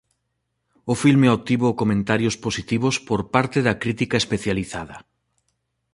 O 0.91 0.93
filme 1.03 1.27
obtivo 1.37 1.77
comentarios 1.81 2.35
positivos 2.45 2.95
por 3.07 3.21
parte 3.33 3.57
da 3.67 3.77
crítica 3.83 4.15
especializada. 4.23 4.97